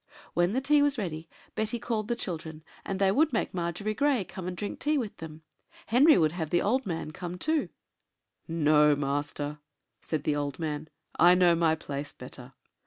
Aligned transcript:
When 0.33 0.53
the 0.53 0.61
tea 0.61 0.81
was 0.81 0.97
ready, 0.97 1.29
Betty 1.53 1.77
called 1.77 2.07
the 2.07 2.15
children, 2.15 2.63
and 2.83 2.97
they 2.99 3.11
would 3.11 3.31
make 3.31 3.53
Margery 3.53 3.93
Grey 3.93 4.23
come 4.23 4.47
and 4.47 4.57
drink 4.57 4.79
tea 4.79 4.97
with 4.97 5.15
them. 5.17 5.43
Henry 5.85 6.17
would 6.17 6.31
have 6.31 6.49
the 6.49 6.59
old 6.63 6.87
man 6.87 7.11
come 7.11 7.37
too. 7.37 7.69
"No, 8.47 8.95
master," 8.95 9.59
said 10.01 10.23
the 10.23 10.35
old 10.35 10.57
man: 10.57 10.89
"I 11.19 11.35
know 11.35 11.53
my 11.53 11.75
place 11.75 12.13
better." 12.13 12.53